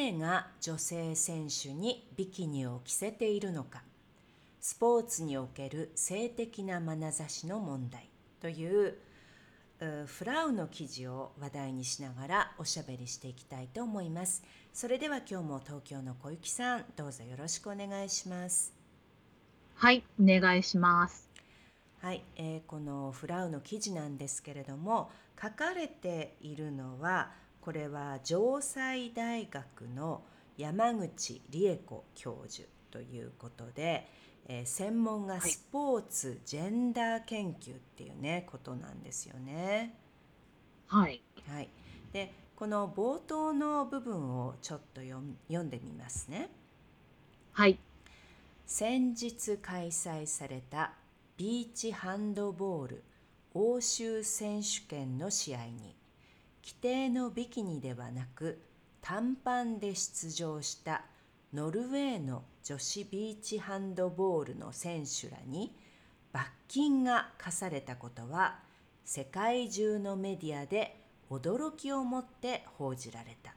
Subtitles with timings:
[0.00, 3.82] 誰が女性選手にビキニを着せているのか。
[4.58, 8.08] スポーツにおける性的な眼差しの問題
[8.40, 8.96] という
[10.06, 14.42] フラウの記事を話題にしながらおしゃべりしていきたいと思います。
[14.72, 18.72] それでは今日も東京の小雪さんどうぞよろしくお願いします。
[19.74, 21.28] はいお願いします。
[22.00, 25.10] はい、えー、このフラウの記事なんですけれども
[25.40, 30.22] 書かれているのはこれは城西大学の
[30.56, 34.08] 山口理恵子教授ということで、
[34.48, 39.94] えー、専門がスポーツ、はい、ジェンダー研究っていうねことなんですよね。
[40.86, 41.68] はい、はい、
[42.12, 46.50] でこの冒頭の部分をちょっと読んでみますね。
[47.52, 47.78] はい。
[48.66, 50.92] 先日開催された
[51.36, 53.04] ビーチハンドボール
[53.52, 55.96] 欧州選手権の試合に
[56.70, 58.60] 規定のビキニではなく
[59.02, 61.02] 短パンで出場した
[61.52, 65.74] ノルウェーの女子ビーチハンドボールの選手らに
[66.32, 68.60] 罰金が課されたことは
[69.04, 70.96] 世界中のメディアで
[71.28, 73.52] 驚きをもって報じられた。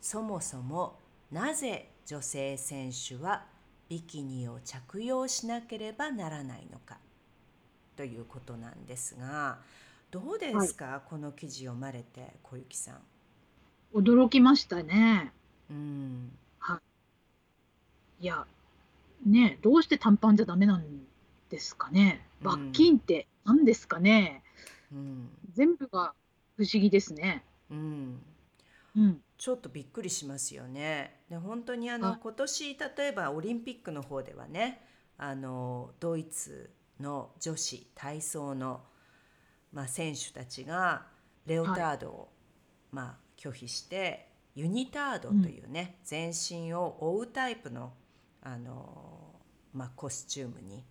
[0.00, 0.98] そもそも
[1.30, 3.44] なぜ女性選手は
[3.90, 6.96] ビキニを着用しなければならないのか
[7.96, 9.58] ということなんですが
[10.10, 13.02] どうですか、はい、この記事読まれて小雪さん。
[13.94, 15.32] 驚きましたね。
[15.70, 16.32] うん。
[16.58, 16.80] は
[18.20, 18.24] い。
[18.24, 18.46] いや、
[19.26, 20.84] ね、どうして短パンじゃダメなん
[21.50, 22.26] ですかね？
[22.42, 24.42] 罰金って何ですかね？
[24.92, 26.14] うん、全部が
[26.56, 27.44] 不思議ですね。
[27.70, 28.22] うん。
[28.96, 31.20] うん、ちょっとびっくりしますよね。
[31.28, 34.82] で本当にあの今年例えばオリンピックの方ではね
[35.18, 38.80] あのドイツの女子体操の
[39.72, 41.06] まあ、選手たちが
[41.46, 42.28] レオタードを、はい、
[42.92, 47.92] まあ、拒否してユニタードというね、うん、全身を覆うタイプの
[48.42, 49.34] あの、
[49.72, 50.84] まあ、コスチュームに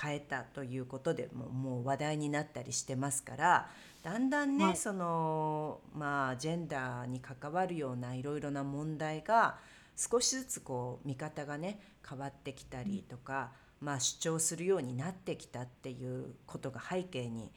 [0.00, 3.68] 変えたということでももう話題になったりしてますから
[4.02, 9.58] だんだんね、はい、そのまあジェンダーに関わるようないろいろな問題が
[9.96, 17.52] 少しずつこう見方がね変わってきたりとか、まあ、主張するようになってきたっていうことが背景に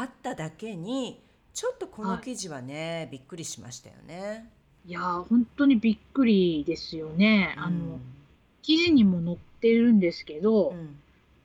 [0.00, 1.20] あっただけに
[1.52, 4.50] ちょっとこの記事はね、びっくりしましたよね。
[4.86, 7.54] いやー、本当にびっくりですよね。
[7.58, 8.00] あの、
[8.62, 10.96] 記事にも載ってるんですけど、うん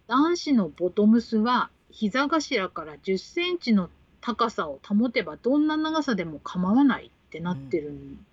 [0.07, 3.89] 男子のボトムスは膝頭から10センチの
[4.21, 8.23] 高さを保てばどんな長さでも構わないってなってるん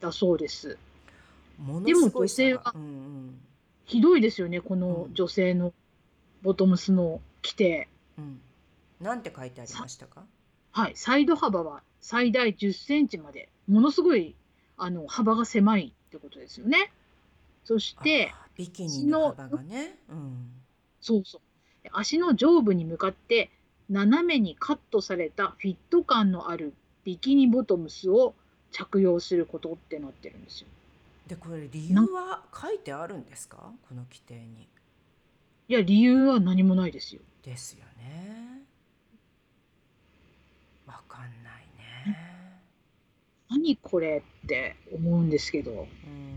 [0.00, 0.78] だそうです。
[1.84, 2.74] でも女性は
[3.84, 5.74] ひどいですよね、この女性の
[6.40, 7.88] ボトムスの規定。
[8.16, 8.40] うん
[9.02, 10.22] なんて書いてありましたか？
[10.70, 14.34] はい、サイド幅は最大10センチまで、ものすごい
[14.78, 16.90] あの幅が狭いってことですよね。
[17.64, 20.50] そして、ビキニの幅がね、うん、
[21.00, 21.40] そうそう。
[21.92, 23.50] 足の上部に向かって
[23.90, 26.72] 斜めにカットされたフィット感のある
[27.04, 28.34] ビキニボトムスを
[28.70, 30.68] 着用することってなってるんですよ。
[31.26, 33.56] でこれ理由は書いてあるんですか？
[33.88, 34.68] この規定に。
[35.68, 37.20] いや理由は何もないですよ。
[37.42, 38.62] ですよね。
[40.86, 41.32] わかんない
[42.06, 42.60] ね。
[43.52, 45.72] 何これって思うんですけど。
[46.06, 46.32] うん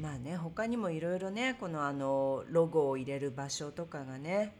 [0.00, 4.54] まあね他にもいろいろねこのあのロゴを入れる場所とかがね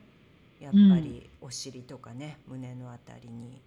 [0.61, 3.62] やっぱりお尻とかね、胸のあたりに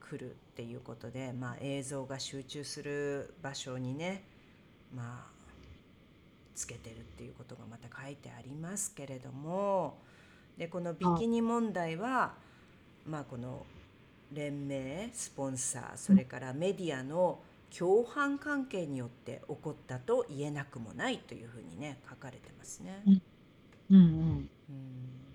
[0.00, 4.24] 来るっていうことで、まあ、映像が集中する場所にね
[4.94, 5.30] まあ
[6.54, 9.98] つけてるっていうことがまた書いてありますけれども
[10.56, 12.32] でこのビキニ問題は
[13.08, 13.64] まあ、この
[14.32, 17.40] 連盟スポンサーそれからメディアの
[17.76, 23.02] 共犯関係によって起こったと言えなくもないというふうにね書かれてますね。
[23.06, 23.22] うん
[23.90, 24.50] うんうん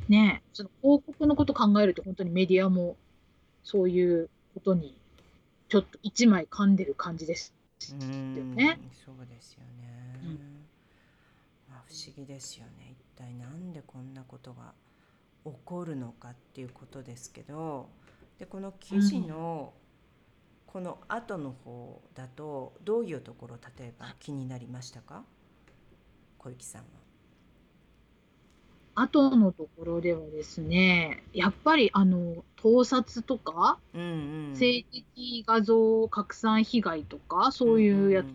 [0.09, 2.97] ねその広告のこと考えると本当にメディアも
[3.63, 4.97] そういうことに
[5.69, 7.53] ちょっと一枚噛んでる感じです
[7.89, 8.79] よね。
[9.05, 10.19] そうですよね。
[10.23, 10.65] うん、
[11.69, 14.73] まあ、不思議ですよね一体なんでこんなことが
[15.45, 17.87] 起こるのかっていうことですけど
[18.41, 19.71] でこの記事の
[20.65, 25.21] この後の方だとどういうところ例えば気になりましたか？
[26.39, 26.87] 小雪さんは。
[28.95, 38.25] 後のところではですね、やっぱりあの盗撮とか、うんうん、性的画像拡散被害とか、そういうやつ、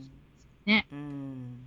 [0.66, 0.86] ね。
[0.92, 1.66] うん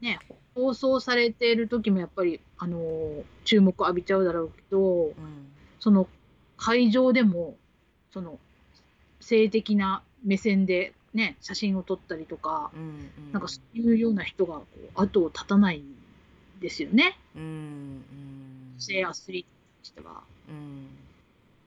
[0.00, 0.18] ね、
[0.54, 5.12] 放送されている時もやっぱりあの注目を浴びちゃうだろうけど、うん。
[5.78, 6.08] その
[6.56, 7.54] 会場でも
[8.16, 8.38] その
[9.20, 12.84] 性的な目線で、ね、写真を撮ったりとか、うんう
[13.28, 15.84] んなんかそういうような人がこう後を絶たないん
[16.58, 18.02] ですよね、うんうん
[18.78, 19.48] 女性アスリート
[19.82, 20.22] としては。
[20.48, 20.86] うん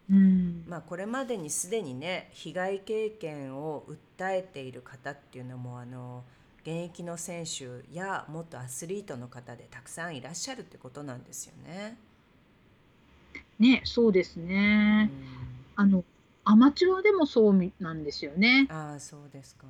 [0.09, 3.83] うんまあこれまでにすでにね被害経験を
[4.17, 6.23] 訴えている方っていうのもあの
[6.63, 11.95] 現役の選手や元アスリートの方でたくさんいらっしゃるってことなんですよね。
[13.59, 15.03] ね、そうですうね。
[15.03, 15.11] ん
[15.75, 16.03] あの、
[16.49, 18.65] アマチュアでもそうみなんですよね。
[18.71, 19.67] ああそうですか。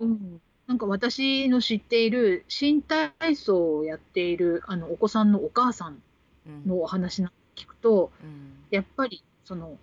[0.00, 0.40] うん。
[0.66, 6.02] なんか私の知っている新体操をやっているあのお子さんのお母さん
[6.48, 9.78] うんのお話な聞くと、うんやっぱりその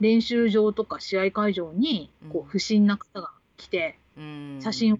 [0.00, 4.98] 練習場とか試合会場にこう不審な方が来てうん写真を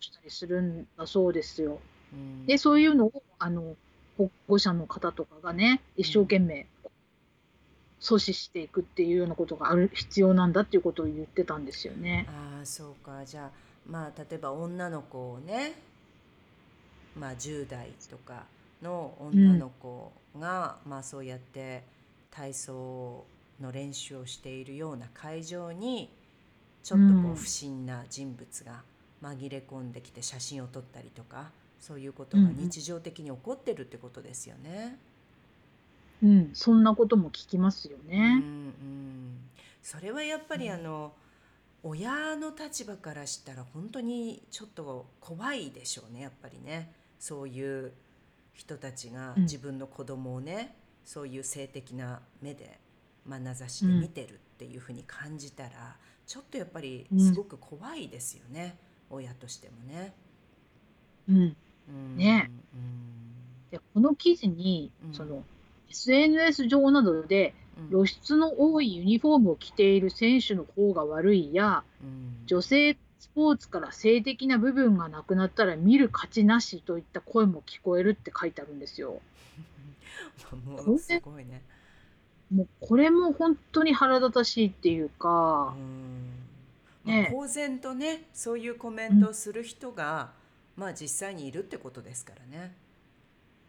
[0.00, 1.80] したりするんだそうですよ。
[2.14, 3.76] うんで、そういうのをあの
[4.16, 6.66] 保護者の方とかがね、一生懸命
[8.00, 12.26] 阻止していくっていうようなことがある必要なんだっていうことを言ってたんですよね。
[12.28, 13.50] ああそうかじゃあ
[13.88, 15.74] まあ例えば女の子をね
[17.18, 18.44] まあ10代とか
[18.82, 21.84] の女の子が、まあそうやって
[22.30, 23.24] 体操
[23.60, 26.10] の練習をしているような会場に
[26.82, 28.82] ちょっとこうんう不審な人物が
[29.22, 31.50] 紛れ込んできて写真を撮ったりとか
[31.80, 34.70] そういうことがうんうん日常的に起こってるってことですよね。
[34.72, 34.98] うん、
[36.52, 38.42] そんなことも聞きますようんね。
[38.42, 39.36] うん、
[39.82, 41.12] それはやっぱりあの、
[41.82, 46.92] 親の立場からしたら本当にちょっと怖いでしょうねやっぱりね。
[47.18, 47.92] そういう
[48.54, 49.42] 人たちがうん。
[49.42, 52.78] 自分の子供をね、そういう性的な目で
[53.26, 55.96] 眼差しで見てるっていうふうに感じたら、
[56.26, 58.78] ちょっとやっぱりすごく怖いですよね、
[59.10, 60.14] 親としてもね。
[61.28, 61.56] うん、
[61.88, 62.16] うん。
[62.16, 62.50] ね。
[62.74, 63.70] うん。
[63.70, 65.14] でこの記事に、うん。
[65.14, 65.44] その
[65.90, 79.22] SNS 上などでうん露出の多いユニフォームを着ている選手の方が悪いやうん女性スポーツから性的な部分がなくなったら見る価値なしといった声も聞こえるって書いてあるんですよ。
[80.98, 81.62] すごいね。
[82.52, 86.44] もうこれも本当に腹立たしいっていうか、うん
[87.04, 90.32] まあね公然とねそういうコメントをする人が、
[90.76, 92.74] まあ実際にいるってことですからね。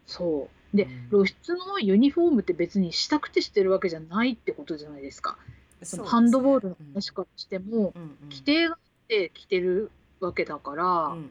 [0.05, 0.77] そう。
[0.77, 1.09] で、うん。
[1.09, 5.37] 露出のユニフォームって別にしたくてしてるわけじゃないってことじゃないですか。
[5.83, 6.09] そのね。
[6.09, 8.17] ハンドボールの話からしても、うんうん。
[8.29, 11.29] 規定があって着てるわけだから、うんうん。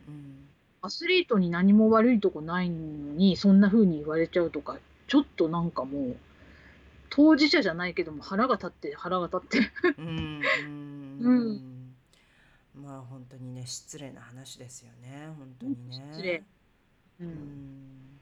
[0.82, 2.76] アスリートに何も悪いとこないの
[3.14, 6.16] に、そんな風に言われちゃうとか、ちょっとなんかもう、
[7.10, 9.58] 当事者じゃないけども腹が立って腹が立って。
[9.98, 11.18] うんうん。
[11.22, 11.94] うん。
[12.74, 15.28] まあ本当にね失礼な話ですよね。
[15.38, 16.08] 本当にね。
[16.12, 16.42] 失礼。
[17.20, 18.13] ううんん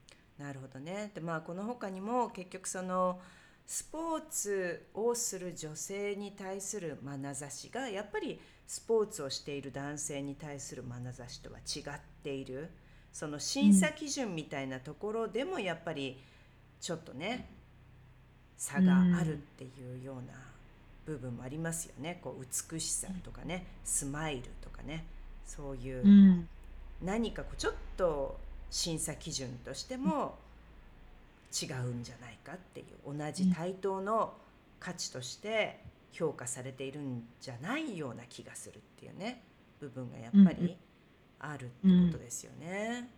[0.42, 1.12] なるほどね。
[1.14, 3.20] でまあこの他にも結局その
[3.64, 12.70] スポーツをする女性に対する眼差しがやっぱりスポーツをしている男性に対する眼差しとは違っている
[13.12, 16.20] その審査基準みたいなところでもやっぱり
[16.80, 17.48] ちょっとね
[18.56, 20.32] 差があるっていうような
[21.06, 22.18] 部分もありますよね。
[22.20, 25.04] こう美しさとかねスマイルとかね
[25.46, 26.04] そういう。
[26.04, 26.48] うん
[27.04, 28.38] 何かこうちょっと
[28.72, 30.38] 審査基準としても
[31.52, 34.32] 違うんじゃないかっていう同じ対等の
[34.80, 35.78] 価値として
[36.12, 39.42] 評価されているんじゃないような気がするっていうね
[39.78, 40.66] 部分がやっぱうんうん。
[40.66, 40.76] り
[41.38, 41.72] あるって
[42.12, 43.08] ことですよね。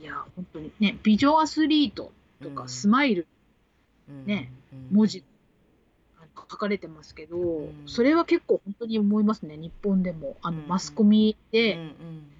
[0.00, 2.10] いや、本当にね、美女アスリート
[2.42, 2.68] とかうん。
[2.68, 3.28] スマイル
[4.08, 4.26] うん。
[4.26, 4.96] ねうん。
[4.96, 5.24] 文字
[6.36, 7.70] 書かれてますけど、ん。
[7.86, 10.36] それは結構本当に思いますね、日本でも。
[10.42, 12.32] あのうんマスコミうんで、うん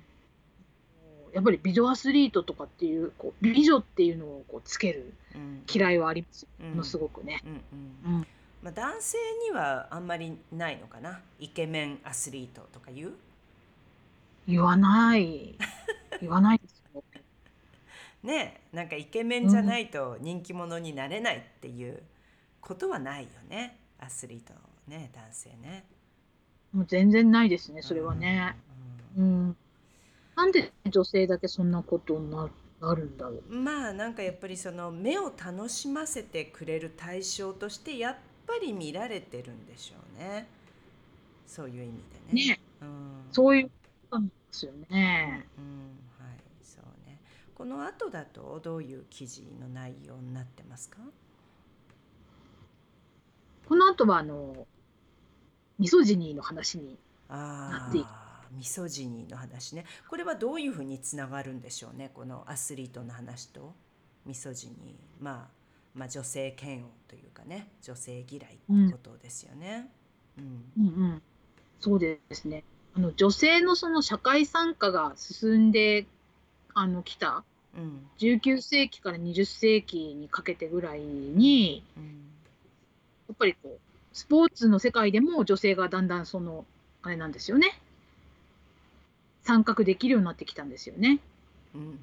[1.33, 5.63] やっぱり美女アスリートとかっていう、こう美女っていうのをこうつけるうん。
[5.73, 6.71] 嫌いはありますよ、うん。
[6.71, 7.41] ものすごくね。
[7.45, 7.51] うん
[8.11, 8.27] うんうん。
[8.63, 11.21] まあ、男性にはあんまりないのかな？
[11.41, 13.13] イケメンアスリートとか言う？
[14.47, 15.57] 言わない、
[16.21, 17.03] 言わないですよ。
[18.23, 22.03] ねえなんかイケメンじゃないと人気者になれないっていう
[22.61, 23.79] ことはないよね。
[23.99, 25.85] アスリートのね男性ね。
[26.73, 28.55] もう全然ないですね、それはね。
[29.17, 29.49] ううん。
[29.49, 29.57] ん。
[30.43, 33.55] なんで女性だけそんなことにななるんだろう？
[33.55, 40.49] まあなんかやっぱりその目を楽しませてくれる対象としてやっぱり見られてるんでしょうね
[41.47, 41.93] そういう意味
[42.33, 42.49] でね。
[42.49, 42.89] ね、うん、
[43.31, 43.71] そういうこ
[44.11, 45.47] となんですよね。
[45.57, 45.65] うん
[46.27, 47.21] はいそうね
[47.55, 50.99] この後だとどういう記事の内容になってますか？
[53.69, 54.67] この後はあの
[55.79, 58.07] ミソジニーの話になっていく
[58.57, 59.85] ミソジニーの話ね。
[60.09, 63.75] これはどういうふうにつながるんでしょうねこのアスリートの話と。
[64.25, 65.49] ミソジニー、まあ、
[65.95, 69.91] まあ女性嫌悪というかね女性嫌いってことですよね。
[70.39, 70.65] うん。
[70.79, 71.23] うんうん、
[71.81, 72.65] そうですね。
[72.95, 76.07] あの女性のその社会参加が進んで
[76.75, 77.45] あの来た
[77.77, 78.07] うん。
[78.19, 82.05] 19世紀から20世紀にかけてぐらいにうん。
[83.29, 83.79] やっぱりこう
[84.13, 86.65] スポーツの世界でも女性がだんだんその
[87.03, 87.81] あれなんですよね
[89.43, 91.21] 参画できるようになってきたんですよね。
[91.75, 91.99] うん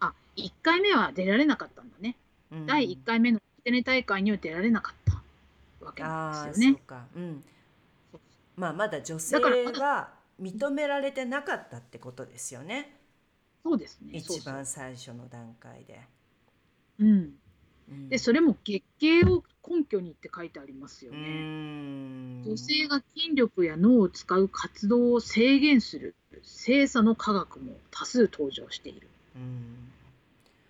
[0.00, 2.16] あ1回目は出られなかったんだね。
[2.52, 6.78] うん第1回目のアテネ大会には出られなかったわけなんですよね。
[6.78, 7.44] そうか、うん、
[8.56, 10.10] まあまだ女性が
[10.40, 12.94] 認められてなかったってことですよね
[13.62, 14.18] そうですね。
[14.18, 16.00] 一番最初の段階で。
[17.00, 21.20] うん、うんでそれも月経を根拠にって書いてありますようね。
[21.20, 26.14] ん女性が筋力や脳を使う活動を制限する
[26.46, 29.08] 性差の科学も多数登場している。
[29.34, 29.92] うん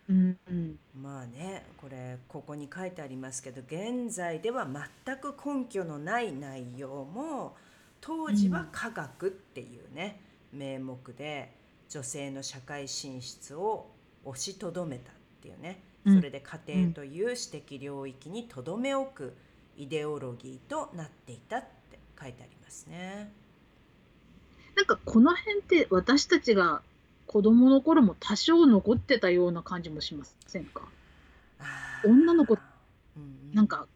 [0.08, 4.64] うんうんまあねこれここに書いてありますけど現在では
[5.04, 7.56] 全く根拠のない内容も
[8.00, 10.20] 当時は科学っていうね、
[10.52, 11.52] 名目で
[11.88, 13.88] 女性の社会進出を
[14.24, 19.36] 押しとどめたっていうねうんそれで家庭という私的領域にとどめ置く
[19.76, 23.32] イデオロギーとなっていたって書いてありますね。
[24.76, 26.82] なんかこの辺って私たちが
[27.26, 30.82] 子供の頃も多少残ってたような感じもしませんか？
[32.04, 32.58] 女の子
[33.52, 33.88] なんか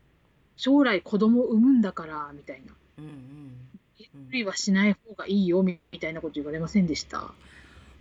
[0.57, 2.73] 将来子供を産むんだからみたいな。
[2.99, 3.11] うんうん。
[4.33, 7.19] うんはしない方がいいよみたいなこと言われませんでした？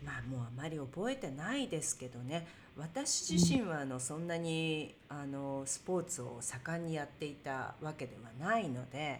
[0.05, 2.47] まあもうあまり覚えてないですけどね。
[2.77, 9.19] 私自身はあのそんなにあのスポーツを盛んにやっていたわけではないので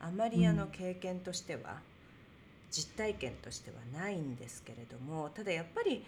[0.00, 0.70] あまりあのうん。
[0.70, 1.80] 経験としては
[2.74, 6.04] 実体験としてはないんですけれどもただやっぱり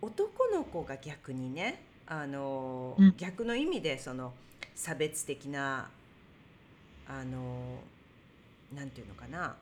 [0.00, 3.14] 男の子が逆にねあの、うん。
[3.16, 4.32] 逆の意味でその
[4.74, 5.88] 差別的な
[7.08, 7.80] あの
[8.74, 9.56] なんていうのかな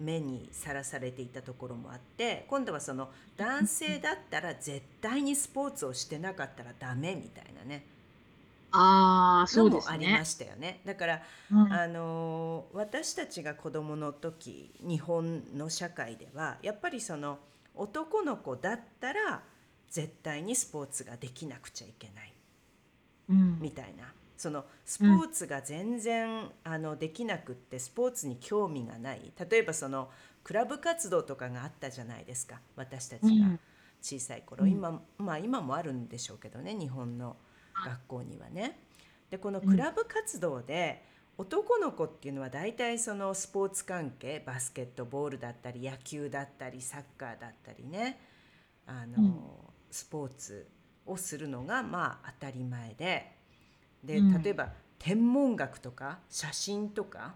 [0.00, 7.84] 目にさらされていたところもあって今度はその男性だったら絶対にスポーツをしてなかったらダメみたいなね
[8.76, 10.24] ああ、そうですのもありまね。
[10.24, 10.80] したよね。
[10.84, 11.72] だからうん。
[11.72, 17.38] あの私たちが子どもの時日本の社会ではやっぱりその
[17.74, 19.42] 男の子だったら
[19.90, 22.34] 絶対にスポーツができなくちゃいけない。
[23.28, 23.58] うん。
[23.60, 24.12] みたいな。
[24.36, 29.32] そのスポーツが全然、あのできなくってスポーツに興味がない。
[29.50, 30.10] 例えばその
[30.42, 33.46] クラブ活動とかがあったじゃないですか私たちが。
[33.46, 33.60] うん。
[34.02, 34.70] 小さい頃、うん。
[34.70, 37.36] 今まあ今もあるんでしょうけどね日本の
[37.74, 38.78] 学校にはね。
[39.30, 41.04] でこのクラブ活動で、
[41.36, 48.20] 男の子っていうのは大体そのスポーツ関係バスケットボールだったり野球だったりサッカーだったりね。
[48.86, 49.40] あの、うん。
[49.90, 50.68] スポーツ
[51.06, 53.32] をするのがまあ当たり前で。
[54.04, 54.42] でうん。
[54.42, 57.34] 例えば天文学とか写真とか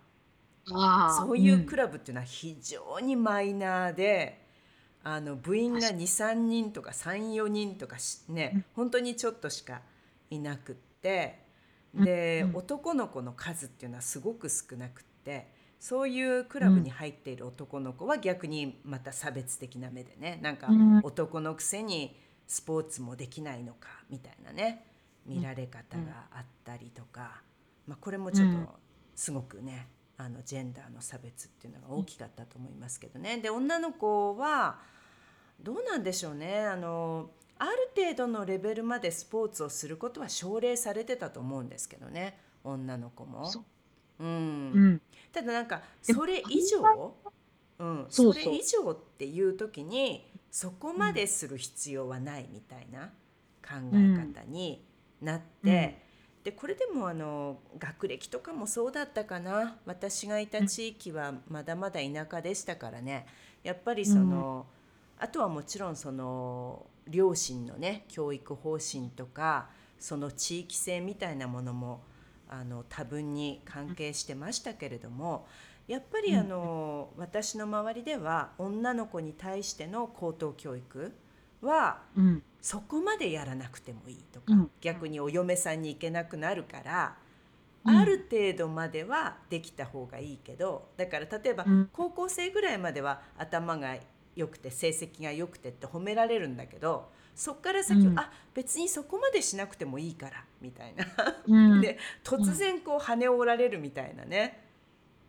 [0.64, 4.46] そういうクラブっていうのは非常にマイナーで。
[5.04, 8.64] あの部員が23人とか34人とかしね、うん。
[8.74, 9.80] 本当にちょっとしか
[10.30, 11.44] いなくって
[11.94, 12.56] で、うん。
[12.56, 20.98] 男の子の数っていうのはすごく少なくってそういうクラブに入っている男の子は逆にまた差別的な目でねなんかうん。
[21.02, 22.16] 男のくせに
[22.46, 24.84] スポーツもできないのかみたいなね
[25.26, 27.42] 見られ方があったりとか、
[27.86, 28.64] まあ、これもちょっうん。
[28.66, 28.72] と
[29.14, 33.38] すごくねあのジェンダーの差別っていうのが大きかったと思いますけどね。
[33.38, 34.80] で女の子は
[35.60, 36.66] どうなんでしょうね。
[36.66, 43.46] あのある程度のレベルまでスポーツをすることは奨励されてたと思うんですけどね女の子も。
[43.46, 44.24] そう。
[44.24, 44.28] うん。
[44.28, 44.32] う
[44.90, 45.00] ん、
[45.32, 47.14] ただなんかそれ以上、
[47.78, 53.10] うん、それ以上っていう時にそこまでする必要はないみたいな
[53.62, 54.84] 考え方に
[55.20, 56.02] なって、
[56.42, 59.76] でこれでもあの学歴とかもそうだったかな。
[59.84, 63.26] 私がいた地域はまだまだ田舎でしたからね。
[63.62, 64.66] やっぱりその、
[65.18, 72.02] あとはもちろんその両親のね教育方針とかその地域性みたいなものも
[72.48, 75.46] あの多分に関係してましたけれども
[75.88, 81.12] やっぱりあの、私の周りでは女の子に対しての高等教育
[81.62, 82.42] はうん。
[82.60, 84.70] そこまでやらなくてもいいとか、うん。
[84.82, 87.16] 逆にお嫁さんに行けなくなるから、
[87.86, 87.96] うん。
[87.96, 91.90] ある程度まではできた方がいいけどだから例えばうん。
[91.90, 93.96] 高校生ぐらいまでは頭が
[94.38, 98.18] 良くて成績が良くてって褒められるんだけどそっから先は、うん。
[98.18, 101.06] あ別にそこまでしなくてもいいからみたいな。
[101.46, 101.80] うん。
[101.82, 104.64] で突然こう羽を折られるみたいなね。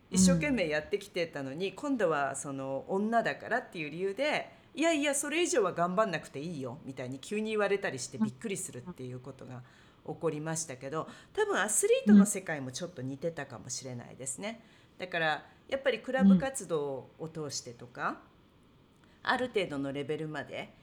[0.10, 9.62] 一生懸命やってきてたのに、今度はその女だからっていう理由でいやいやそれ以上は頑張んなくていいよみたいに急に言われたりしてびっくりするっていうことが
[10.08, 14.62] 起こりましたけど多分アスリートの世界もちょっと似てたかもしれないですね。
[14.98, 18.22] だからやっぱりクラブ活動を通してとか、
[19.24, 20.74] ある程度のレベルまで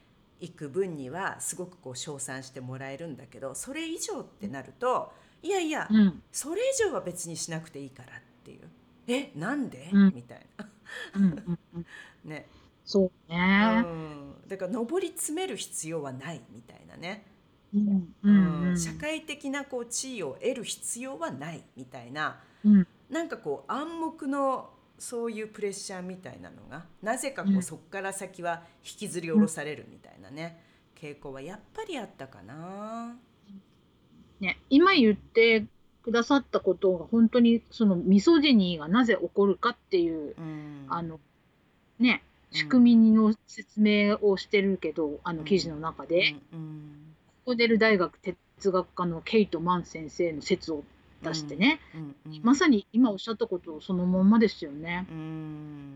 [0.41, 5.13] 行く分にはすごくこう称賛してもらえるんだけどそれ以上ってなると
[5.43, 6.23] いやいや、うん。
[6.33, 8.69] それ以上は別にしなくていいからっていう。
[9.07, 10.13] えなんで、うん。
[10.15, 10.69] みたいな。
[12.25, 12.49] ね、
[12.85, 13.81] そううね。
[13.81, 17.27] ん、だから上り詰める必要はないみたいなね、
[17.75, 18.69] うんううん。
[18.71, 18.79] うん。
[18.79, 22.41] 社会的なこう地位を得る必要はないみたいな。
[22.65, 22.87] うん。
[23.11, 30.63] なんかこう暗黙のそういうプレッシャーみたいなのがなぜかこううんそこから先は引きずり下ろされるみたいなね。
[31.01, 33.17] 傾向はやっぱりあったかな。
[34.41, 35.65] ね、今言って
[36.03, 40.87] くださったことが本当にそのミソジニーがなぜ起こるかっていう、うん。
[40.89, 41.21] あの
[41.99, 42.23] ね
[42.53, 42.59] うん。
[42.59, 47.15] 仕組みの説明をしてるけど、あの記事の中で、うん。
[47.45, 50.83] コーネル大学哲学科のケイト・マン先生の説を
[51.23, 51.81] 出してね、
[52.43, 55.07] まさに今おっしゃったことそのまんまですよね。
[55.11, 55.95] うん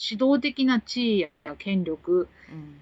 [0.00, 2.80] 指導的な地位や権力、うん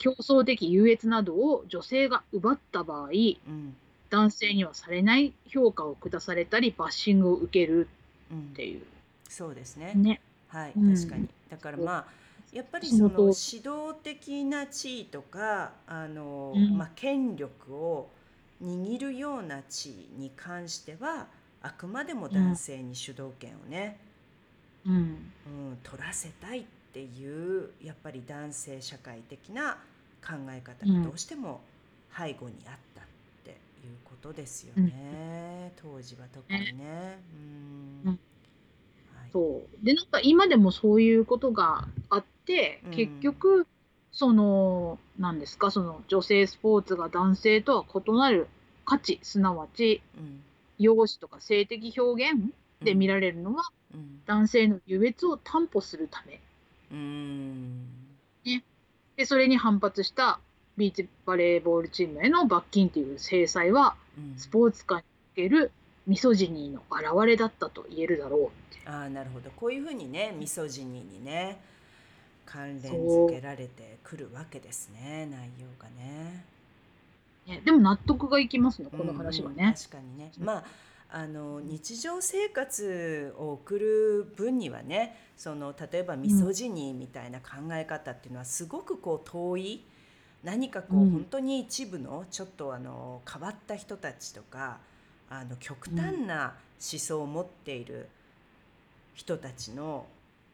[0.00, 3.74] 競争的優越などを女性が奪った場合、うん
[4.10, 7.88] 男性にはされない評価を下されたり、バッシングを受ける
[8.30, 8.82] うんっていう。
[9.28, 9.92] そうですね。
[9.94, 10.20] ね。
[10.48, 11.28] はい、うん確かに。
[11.50, 12.06] だからまあ
[12.52, 18.08] やっぱりその指導的な地位とかあの、うんまあ権力を
[18.62, 21.28] 握るような地位に関しては
[21.60, 23.98] あくまでも男性に主導権をね、
[24.86, 25.32] うん。
[25.46, 29.78] うん取らせたいっていうやっぱり男性社会的な
[30.22, 31.60] 考え方がどうしても
[32.16, 33.04] 背後にあったっ
[33.44, 37.22] ていうことですよね、当時は特にね。
[37.32, 38.10] うん。
[38.10, 38.20] うん。
[39.14, 39.30] はい。
[39.32, 39.84] そう。
[39.84, 43.66] で、なんか今でもそういうことがあってうん、結局、
[44.18, 48.48] その、なんですか、その女性スポーツが男性とは異なる
[48.84, 50.42] 価値、すなわち、うん。
[50.76, 52.52] 容姿とか性的表現
[52.82, 53.62] で見られるのは、
[53.94, 54.20] うん。
[54.26, 56.40] 男性の優越を担保するため。
[56.90, 57.86] うん。
[59.16, 60.40] で、それに反発した
[60.76, 64.36] ビーチバレーボールチームへの罰金という制裁は、うん。
[64.36, 65.70] スポーツ界における
[66.08, 68.90] ミソジニーの表れだったと言えるだろうって。
[68.90, 69.50] ああなるほど。
[69.50, 71.60] こういうふうにねミソジニーにね
[72.50, 76.44] 関連付けられてくるわけですね内容がね。
[77.46, 79.74] ね、でも納得がいきますね、この話はうんうんね。
[79.76, 80.64] 確かにねまあ
[81.10, 89.84] あの日常生活を送る分にはねその例えばミソジニーみたいな考え方っていうのはすごくこう遠い
[90.42, 94.78] 何かこう、うん本当に一部のちょっとあの変わった人たちとか
[95.30, 98.08] あの極端な思想を持っている
[99.14, 100.06] 人たちの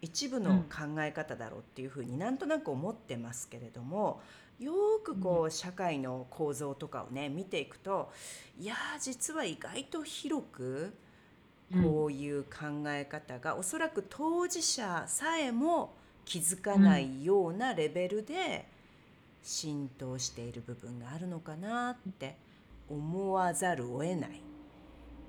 [0.04, 4.20] 一部の考え方だろうっていうふうになんとなく思ってますけれども
[4.60, 8.12] よーくこう社会の構造とかをね見ていくと
[8.58, 10.94] いやー実は意外と広く
[11.82, 18.68] こういう考え方が、おそらく当事者さえも気づかないようなレベルで
[19.42, 22.36] 浸透している部分があるのかなって
[22.88, 24.40] 思わざるを得ない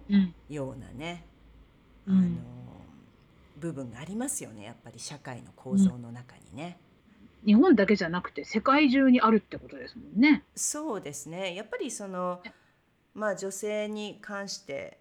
[0.10, 0.34] うん。
[0.50, 1.26] ようなね、
[2.06, 2.16] うん。
[2.18, 2.28] あの
[3.58, 4.64] 部分がありますよね。
[4.64, 6.78] やっぱり社会の構造の中にね。
[7.46, 10.44] 日本だけじゃなくて世界中にあるってことですもんね。
[10.56, 11.56] そうですね。
[11.56, 12.42] やっぱりその
[13.14, 15.00] まあ女性に関して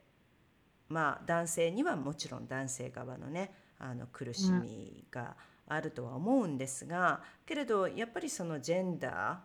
[0.89, 5.37] まあ男性にはもちろん男性側のねあの苦しみが
[5.67, 9.41] あるとは思うんですが、けれどやっぱりそのジェンダ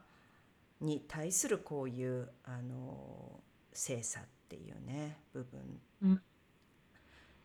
[0.82, 3.39] ーに対するこういうあの
[3.72, 6.22] 性差っていうね部分、うん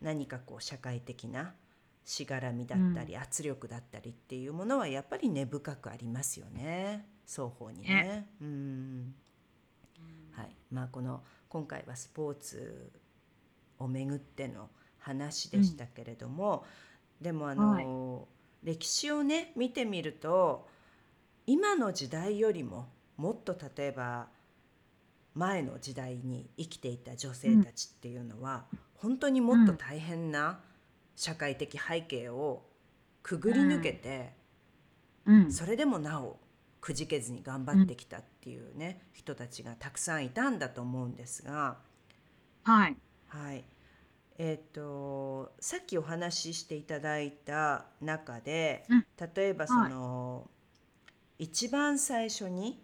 [0.01, 1.53] 何かこう社会的な
[2.03, 7.05] しがらみだったり、圧力だったりっていうものはやっぱり根深くありますよね。
[7.27, 8.27] 双方にね。
[8.41, 9.15] うん。
[10.31, 10.55] はい。
[10.71, 12.91] まあ、この今回はスポーツ
[13.79, 16.65] をめぐっての話でしたけれども、
[17.21, 18.27] でもあの、
[18.65, 20.67] 歴史をね見てみると
[21.45, 24.27] 今の時代よりももっと例えば
[25.35, 30.59] 前の時代に生きていた女性たちっていうのは、本当にもっと大変な
[31.15, 32.65] 社会的背景を
[33.21, 34.33] くぐり抜けて、
[35.25, 35.51] うん。
[35.51, 36.39] それでもなお
[36.81, 41.79] くじけずに頑張ってきたっていうね、人たちがたくさんいたんだと思うんですが、
[42.63, 42.97] はい。
[43.27, 43.63] はい。
[44.37, 49.05] えっ、とさっきお話ししていただいた中で、うん。
[49.35, 49.89] 例えばそはい。
[49.89, 50.49] の、
[51.39, 52.83] 一番最初に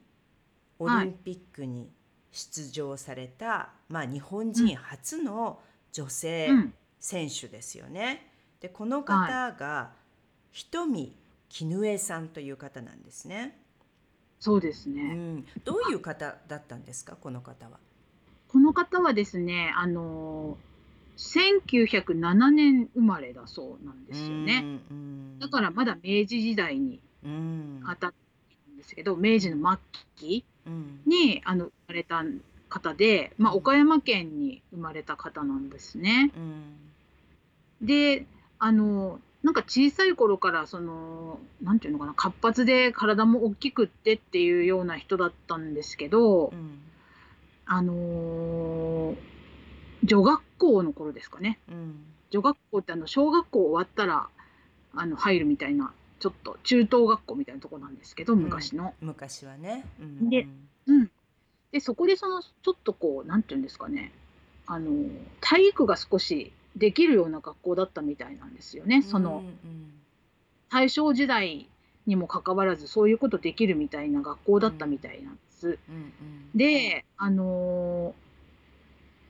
[0.80, 1.06] オはい。
[1.06, 1.92] リンピックに
[2.32, 5.60] 出場された、まあ日本人初の
[5.92, 6.74] 女性うん。
[7.04, 8.32] 選手ですよね。
[8.60, 9.92] でこの方が
[10.52, 11.16] 瞳
[11.50, 13.58] 絹江さんという方なんですね。
[14.40, 15.16] そうですうね。
[15.16, 17.80] ん、どういう方だったんですかこの方は？
[18.50, 20.60] この方はですね、あの
[21.18, 24.80] 1907年生まれだそうなんですよね。
[25.40, 28.14] だからまだ明治時代にうん当たっ
[28.82, 29.80] ですけど、明治の末
[30.16, 31.02] 期うん。
[31.06, 32.24] にあの生まれた
[32.70, 33.58] 方で、まあ、うん。
[33.60, 36.32] 岡山県に生まれた方なんですね。
[36.36, 37.88] うん。
[37.88, 38.26] で、
[38.60, 46.80] あの、なんか小さい頃から、その、なんていうのかな、活発で体も大きくってっていうような人だったんですけど、うん。
[47.66, 49.16] あのー
[50.04, 51.60] 女学校の頃ですかね。
[51.70, 51.96] うん。
[52.32, 54.30] 女学校ってあの、小学校終わったら、
[54.96, 58.94] あの、入るみたいな、ちょっと中等学校みたいなとこなんですけど、昔の。
[59.02, 59.84] 昔はね。
[60.00, 60.48] うんで
[60.86, 61.12] うん。
[61.72, 64.12] で、そこでその、ちょっとこう、なんていうんですかね、
[64.68, 64.92] あの、
[65.40, 69.02] 体育が少しできるような学校だったみたいなんですよね。
[69.02, 69.44] その、
[70.70, 71.68] 大正時代
[72.06, 75.80] にもかかわらず、そういうことできるみたいな学校だったみたいなんです。
[75.90, 76.12] うんうん
[76.54, 78.14] で、あの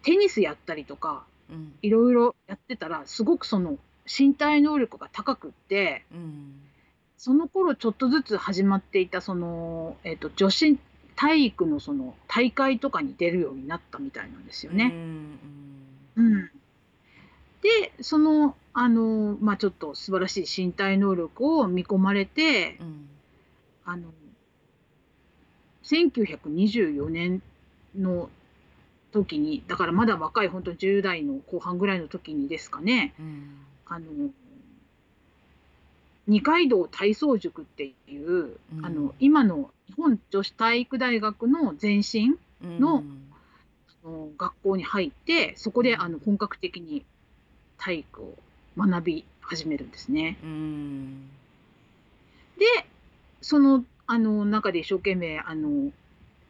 [0.01, 6.70] テニスやったりとか、うんいろいろやってたら、すごくその、身体能力が高くって、うん
[7.23, 10.79] その頃ちょっとずつ始まっていたその、えっと女子
[11.15, 14.91] 体育のその大会とかに出るようになったみたいなんですようんね。
[16.15, 16.49] うん。
[17.61, 22.87] でそのあの、まあ、ちょっと素晴らしい身体能力を見込まれてうん。
[22.87, 23.07] うん
[23.85, 24.09] あの
[25.83, 27.43] 1924年
[27.95, 28.29] の
[29.11, 33.13] 時にだからまだ若い本当に10代の後半ぐらいの時にですかね。
[33.19, 33.57] うん。
[33.85, 34.07] あの
[36.27, 43.03] 二階堂体操塾っていう、うんあの今の日本女子体育大学の前身うんの
[44.03, 47.05] あの学校に入ってそこでうんあの本格的に
[47.77, 48.37] 体育を
[48.77, 50.37] 学び始めるんですね。
[50.43, 51.29] うん
[52.57, 52.65] で
[53.41, 55.91] そのあの中で一生懸命あの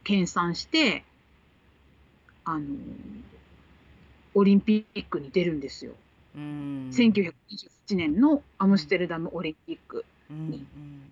[0.04, 1.04] 研鑽して
[2.44, 2.66] あの
[4.34, 5.92] オリンピックに出るんですよ。
[6.36, 6.90] うん。
[6.92, 10.04] 1928年のアムステルダムオリンピック。
[10.30, 11.02] うんうんうん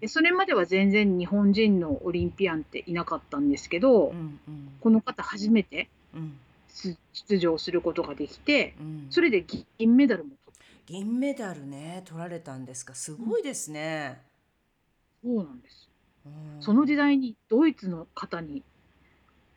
[0.00, 4.38] でそれまでは全然日本人のオリンピアンっていなかったんですけど、うん
[4.80, 6.36] この方初めてうん。
[6.68, 9.06] 出出場することができてうん。
[9.08, 9.46] それで
[9.78, 12.94] 銀メダルも取っ銀メダルね取られたんですか。
[12.94, 14.20] すごいですね。
[15.22, 15.88] たそうなんです。
[16.26, 16.62] うん。
[16.62, 18.62] その時代にドイツの方に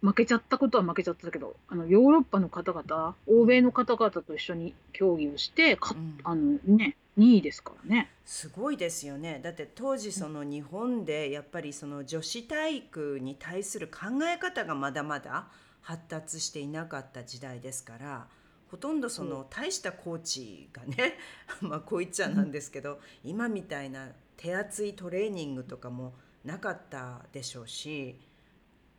[0.02, 6.20] 負けちゃったことは負けちゃったけどあのヨーロッパの方々欧米の方々と一緒に競技をしてかうん。
[6.24, 8.12] あのね2位ですからね。
[8.26, 9.40] すごいですよね。
[9.44, 15.48] だって当時その日本でやっぱりその女子体育に対する考え方がまだまだ
[15.82, 18.28] 発達していなかった時代ですから
[18.70, 21.18] ほとんどその大したコーチがね
[21.62, 28.20] まあこう言っちゃなんですけど今みたいな手厚いトレーニングとかもなかったでしょうし、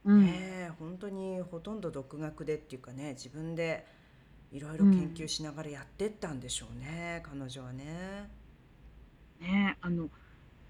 [0.08, 0.24] うん。
[0.24, 3.86] ねえ本当にほとんど独学でっていうかね自分で
[4.50, 8.30] いろいろ研究しながらやってったんでしょうね、彼女はね。
[9.40, 10.08] ねあの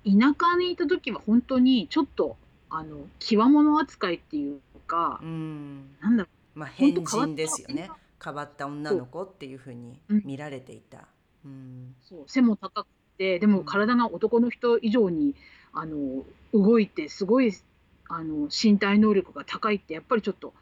[0.05, 2.37] 田舎にいた時は本当にちょっと
[2.69, 5.97] あの極物扱いっていうか、うん。
[6.01, 7.89] なんだろまあ、変人ですよね。
[8.23, 10.23] 変わった女の子っていうふうにうん。
[10.25, 11.07] 見られていた。
[11.45, 11.95] うん。
[12.03, 15.37] うそう背も高くてでも体が男の人以上に
[15.73, 17.53] あの動いてすごい
[18.09, 20.55] あの身体能力が高いってやっぱりちょっと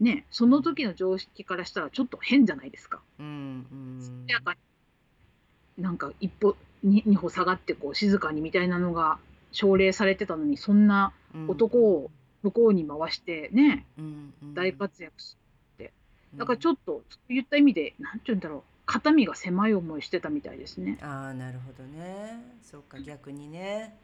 [0.00, 3.00] ねその時の常識からしたらちょっと変じゃないですか。
[3.18, 4.24] うんうん。
[4.28, 4.54] やか
[5.76, 5.82] に。
[5.82, 9.18] なんか一歩に二歩下がってこう静かにみたいなのが
[9.52, 11.12] 奨励されてたのにそんな
[11.48, 12.10] 男を
[12.42, 14.54] 向こうに回してねうんうん。
[14.54, 15.36] 大活躍し
[16.32, 16.38] うん。
[16.38, 18.62] だからちょっとそういった意味でなんて言うんだろう。
[18.88, 20.96] 肩身が狭い思いしてたみたいですね。
[21.02, 22.42] ああなるほどね。
[22.62, 23.94] そうか逆にね。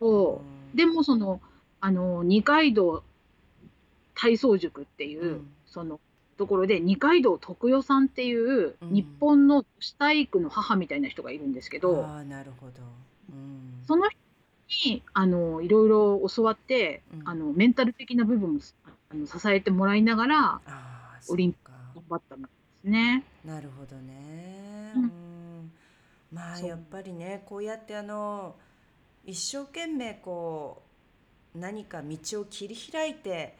[0.00, 0.46] そう。
[0.70, 0.76] うん。
[0.76, 1.40] でもその
[1.80, 3.02] あの二階堂
[4.14, 5.50] 体操塾っていう、うん。
[5.66, 6.00] その
[6.36, 8.92] ところで二階堂徳代さんっていう、うん。
[8.92, 12.72] 日本の女子体育の母みたいな人がいるんですけど、ああなるほど。
[13.30, 13.82] うん。
[13.86, 14.08] その
[14.66, 17.28] 人にあのいろいろ教わって、うん。
[17.28, 18.60] あのメンタル的な部分も
[19.10, 20.60] あの支えてもらいながら
[21.28, 21.72] オリンそうか。
[21.94, 22.48] 頑張ったんで
[22.82, 23.24] すね。
[23.44, 24.92] なるほどね。
[24.96, 25.04] ううん。
[25.06, 25.72] ん
[26.32, 28.54] まあやっぱりねこうやってあの
[29.30, 30.82] 一生懸命こ
[31.54, 33.56] う何か道を切り開いて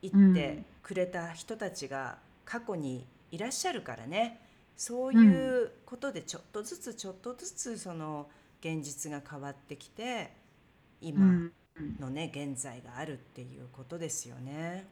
[0.00, 4.40] いってくれた人たちが過去にいらっしゃるからね。
[4.76, 8.28] そういうことでちょっとずつちょっとずつその
[8.60, 10.32] 現実が変わってきて
[11.16, 11.52] う今ん。
[12.00, 14.86] のね現在があるっていうことですよね。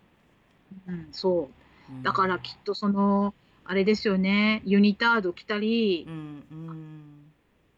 [0.88, 1.50] うん、そ
[1.88, 1.92] う。
[1.92, 2.02] うん。
[2.02, 4.62] だからきっとそのあれですよね。
[4.66, 7.23] ユニタード着たり、うんうん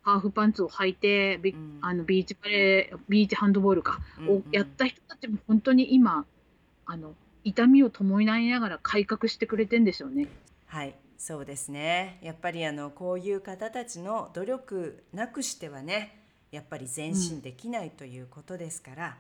[0.07, 1.79] ハーフパンツを履いてビ,、うん。
[1.83, 4.37] あのビーチバレービーチハンドボールか、うんうん。
[4.37, 6.25] をやった人たちも本当に今
[6.87, 10.29] あの痛みを伴いながら改革してくれてんでしょうね。
[10.67, 10.95] はい。
[11.19, 12.21] そうですね。
[12.23, 19.17] やっぱりあのこういう方たちの努力なくしてはねやっぱり前進できないということですから、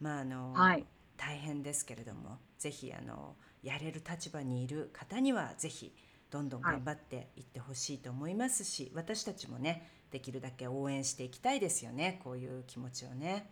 [0.00, 0.84] まああの、はい。
[1.18, 5.92] 大変ですけれどもぜひあのやれる立場にいる方にはぜひ
[6.30, 6.72] どんどんはい。
[6.76, 13.50] 頑張っていってほしいと思いますし、私たちもねできるだけ応援していきたいですよねこういう気持ちをね。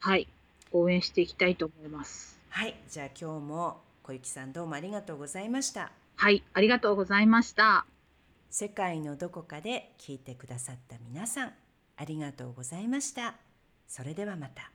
[0.00, 0.28] はい
[0.70, 2.38] 応援していきたいと思います。
[2.50, 5.90] はいじゃあ今日も小雪さんどうもありがとうございました。
[6.16, 7.86] はいありがとうございました。
[8.50, 11.52] 世界のどこかで聞いてくださった皆さん
[11.96, 13.34] ありがとうございました。
[13.86, 14.70] それではまた。